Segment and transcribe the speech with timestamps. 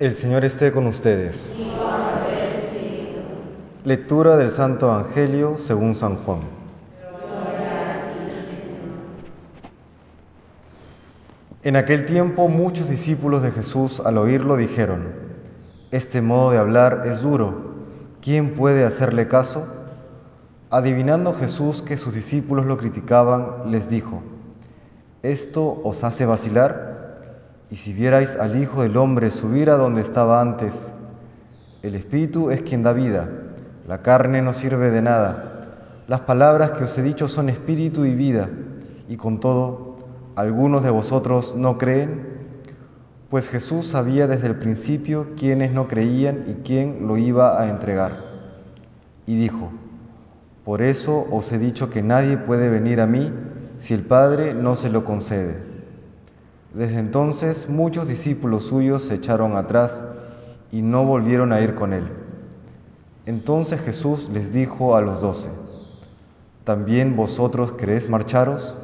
[0.00, 1.52] El Señor esté con ustedes.
[3.82, 6.42] Lectura del Santo Evangelio según San Juan.
[11.64, 15.08] En aquel tiempo muchos discípulos de Jesús al oírlo dijeron,
[15.90, 17.74] Este modo de hablar es duro,
[18.22, 19.66] ¿quién puede hacerle caso?
[20.70, 24.22] Adivinando Jesús que sus discípulos lo criticaban, les dijo,
[25.24, 26.97] ¿esto os hace vacilar?
[27.70, 30.90] Y si vierais al Hijo del Hombre subir a donde estaba antes,
[31.82, 33.28] el Espíritu es quien da vida,
[33.86, 35.48] la carne no sirve de nada.
[36.08, 38.48] Las palabras que os he dicho son espíritu y vida,
[39.08, 39.98] y con todo,
[40.36, 42.26] algunos de vosotros no creen.
[43.28, 48.24] Pues Jesús sabía desde el principio quiénes no creían y quién lo iba a entregar.
[49.26, 49.70] Y dijo,
[50.64, 53.30] por eso os he dicho que nadie puede venir a mí
[53.76, 55.67] si el Padre no se lo concede.
[56.78, 60.04] Desde entonces muchos discípulos suyos se echaron atrás
[60.70, 62.04] y no volvieron a ir con él.
[63.26, 65.48] Entonces Jesús les dijo a los doce,
[66.62, 68.76] ¿también vosotros queréis marcharos?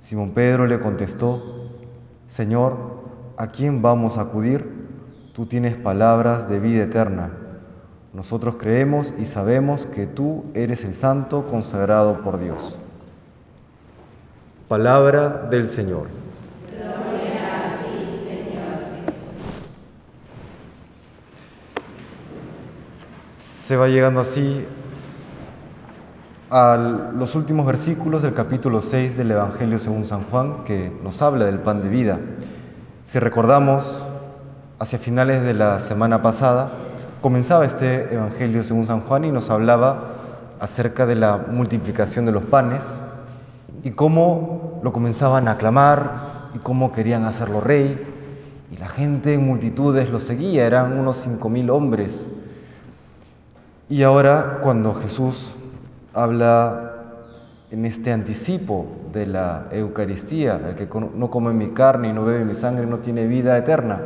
[0.00, 1.42] Simón Pedro le contestó,
[2.28, 2.76] Señor,
[3.36, 4.86] ¿a quién vamos a acudir?
[5.34, 7.32] Tú tienes palabras de vida eterna.
[8.12, 12.78] Nosotros creemos y sabemos que tú eres el santo consagrado por Dios.
[14.68, 16.27] Palabra del Señor.
[23.68, 24.64] Se va llegando así
[26.48, 31.44] a los últimos versículos del capítulo 6 del Evangelio según San Juan, que nos habla
[31.44, 32.18] del pan de vida.
[33.04, 34.02] Si recordamos,
[34.78, 36.72] hacia finales de la semana pasada,
[37.20, 40.14] comenzaba este Evangelio según San Juan y nos hablaba
[40.60, 42.86] acerca de la multiplicación de los panes
[43.84, 48.02] y cómo lo comenzaban a aclamar y cómo querían hacerlo rey.
[48.72, 52.26] Y la gente en multitudes lo seguía, eran unos cinco mil hombres
[53.88, 55.54] y ahora cuando Jesús
[56.12, 56.94] habla
[57.70, 62.44] en este anticipo de la Eucaristía, el que no come mi carne y no bebe
[62.44, 64.00] mi sangre no tiene vida eterna,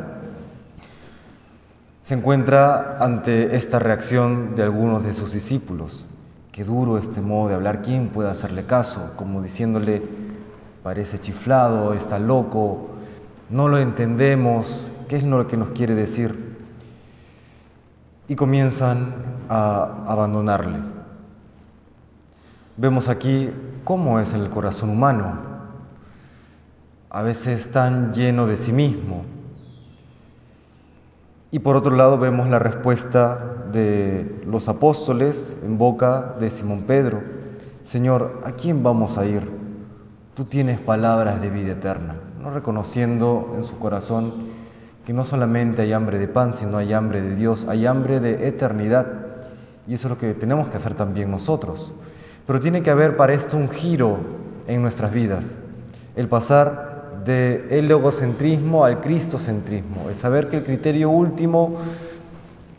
[2.03, 6.05] se encuentra ante esta reacción de algunos de sus discípulos.
[6.51, 9.13] Qué duro este modo de hablar, ¿quién puede hacerle caso?
[9.15, 10.03] Como diciéndole,
[10.83, 12.89] parece chiflado, está loco,
[13.49, 16.53] no lo entendemos, ¿qué es lo que nos quiere decir?
[18.27, 19.13] y comienzan
[19.49, 20.79] a abandonarle.
[22.77, 23.51] Vemos aquí
[23.83, 25.37] cómo es el corazón humano,
[27.09, 29.23] a veces tan lleno de sí mismo.
[31.51, 37.21] Y por otro lado vemos la respuesta de los apóstoles en boca de Simón Pedro.
[37.83, 39.47] Señor, ¿a quién vamos a ir?
[40.33, 44.33] Tú tienes palabras de vida eterna, no reconociendo en su corazón
[45.05, 48.47] que no solamente hay hambre de pan, sino hay hambre de Dios, hay hambre de
[48.47, 49.22] eternidad.
[49.87, 51.93] Y eso es lo que tenemos que hacer también nosotros.
[52.45, 54.17] Pero tiene que haber para esto un giro
[54.67, 55.55] en nuestras vidas,
[56.15, 61.77] el pasar del egocentrismo al cristocentrismo, el saber que el criterio último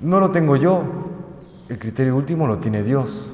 [0.00, 0.82] no lo tengo yo,
[1.68, 3.32] el criterio último lo tiene Dios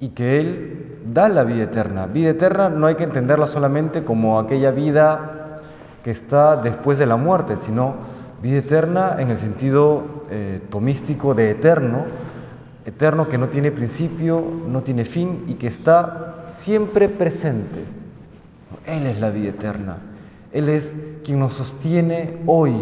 [0.00, 2.06] y que Él da la vida eterna.
[2.06, 5.60] Vida eterna no hay que entenderla solamente como aquella vida
[6.04, 7.94] que está después de la muerte, sino
[8.42, 12.04] vida eterna en el sentido eh, tomístico de eterno,
[12.88, 17.84] eterno que no tiene principio, no tiene fin y que está siempre presente.
[18.86, 19.98] Él es la vida eterna.
[20.52, 20.94] Él es
[21.24, 22.72] quien nos sostiene hoy,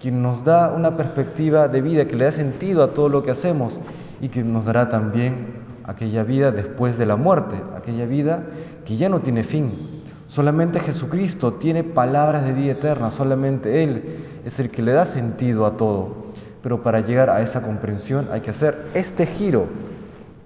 [0.00, 3.30] quien nos da una perspectiva de vida que le da sentido a todo lo que
[3.30, 3.78] hacemos
[4.20, 8.42] y que nos dará también aquella vida después de la muerte, aquella vida
[8.84, 14.02] que ya no tiene fin, Solamente Jesucristo tiene palabras de vida eterna, solamente Él
[14.44, 16.27] es el que le da sentido a todo.
[16.62, 19.66] Pero para llegar a esa comprensión hay que hacer este giro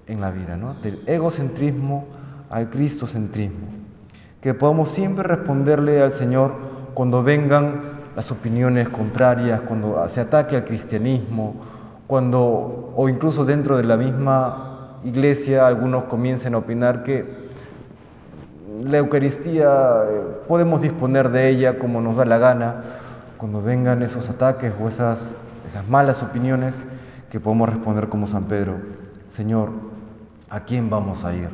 [0.07, 0.75] en la vida, ¿no?
[0.83, 2.07] del egocentrismo
[2.51, 3.69] al cristocentrismo.
[4.41, 6.53] Que podamos siempre responderle al Señor
[6.95, 7.81] cuando vengan
[8.15, 11.55] las opiniones contrarias, cuando se ataque al cristianismo,
[12.07, 17.43] cuando o incluso dentro de la misma iglesia algunos comiencen a opinar que
[18.81, 22.83] la Eucaristía eh, podemos disponer de ella como nos da la gana,
[23.37, 25.35] cuando vengan esos ataques o esas,
[25.67, 26.81] esas malas opiniones,
[27.31, 28.77] que podemos responder como San Pedro,
[29.29, 29.71] Señor,
[30.51, 31.49] ¿a quién vamos a ir?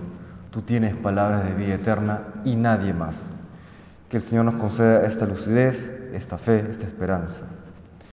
[0.51, 3.31] Tú tienes palabras de vida eterna y nadie más.
[4.09, 7.45] Que el Señor nos conceda esta lucidez, esta fe, esta esperanza.